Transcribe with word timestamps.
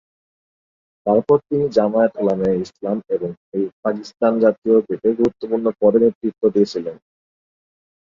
তারপরে 1.05 1.41
তিনি 1.47 1.65
জমিয়ত 1.77 2.13
উলামায়ে 2.21 2.61
ইসলাম 2.65 2.97
এবং 3.15 3.29
পাকিস্তান 3.83 4.33
জাতীয় 4.43 4.75
জোটে 4.79 5.09
গুরুত্বপূর্ণ 5.19 5.65
পদে 5.79 5.99
নেতৃত্ব 6.03 6.41
দিয়েছিলেন। 6.55 6.95